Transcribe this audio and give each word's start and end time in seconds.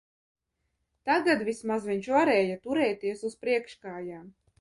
Tagad 1.09 1.43
vismaz 1.49 1.85
viņš 1.89 2.09
varēja 2.15 2.57
turēties 2.63 3.23
uz 3.29 3.37
priekškājām. 3.45 4.25